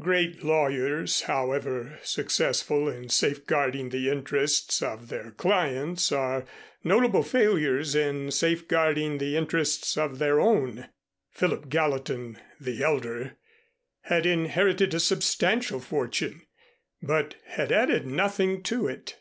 Great 0.00 0.44
lawyers, 0.44 1.22
however 1.22 1.98
successful 2.02 2.90
in 2.90 3.08
safeguarding 3.08 3.88
the 3.88 4.10
interests 4.10 4.82
of 4.82 5.08
their 5.08 5.30
clients, 5.30 6.12
are 6.12 6.44
notable 6.84 7.22
failures 7.22 7.94
in 7.94 8.30
safeguarding 8.30 9.16
the 9.16 9.34
interests 9.34 9.96
of 9.96 10.18
their 10.18 10.38
own. 10.42 10.86
Philip 11.30 11.70
Gallatin, 11.70 12.36
the 12.60 12.84
elder, 12.84 13.38
had 14.02 14.26
inherited 14.26 14.92
a 14.92 15.00
substantial 15.00 15.80
fortune, 15.80 16.42
but 17.00 17.36
had 17.46 17.72
added 17.72 18.04
nothing 18.06 18.62
to 18.64 18.86
it. 18.88 19.16